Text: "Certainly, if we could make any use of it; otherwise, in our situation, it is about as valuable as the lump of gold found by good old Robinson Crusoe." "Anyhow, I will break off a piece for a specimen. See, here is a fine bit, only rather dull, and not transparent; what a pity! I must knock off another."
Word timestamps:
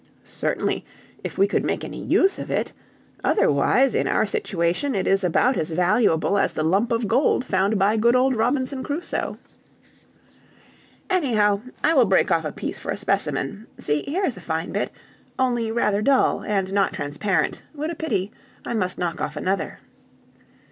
"Certainly, 0.23 0.83
if 1.23 1.37
we 1.37 1.45
could 1.45 1.63
make 1.63 1.83
any 1.83 2.03
use 2.03 2.39
of 2.39 2.49
it; 2.49 2.73
otherwise, 3.23 3.93
in 3.93 4.07
our 4.07 4.25
situation, 4.25 4.95
it 4.95 5.05
is 5.05 5.23
about 5.23 5.57
as 5.57 5.69
valuable 5.69 6.39
as 6.39 6.53
the 6.53 6.63
lump 6.63 6.91
of 6.91 7.07
gold 7.07 7.45
found 7.45 7.77
by 7.77 7.97
good 7.97 8.15
old 8.15 8.33
Robinson 8.35 8.81
Crusoe." 8.83 9.37
"Anyhow, 11.07 11.61
I 11.83 11.93
will 11.93 12.05
break 12.05 12.31
off 12.31 12.45
a 12.45 12.51
piece 12.51 12.79
for 12.79 12.89
a 12.89 12.97
specimen. 12.97 13.67
See, 13.77 14.01
here 14.01 14.25
is 14.25 14.37
a 14.37 14.41
fine 14.41 14.71
bit, 14.71 14.89
only 15.37 15.71
rather 15.71 16.01
dull, 16.01 16.41
and 16.41 16.73
not 16.73 16.93
transparent; 16.93 17.61
what 17.73 17.91
a 17.91 17.95
pity! 17.95 18.31
I 18.65 18.73
must 18.73 18.97
knock 18.97 19.21
off 19.21 19.37
another." 19.37 19.77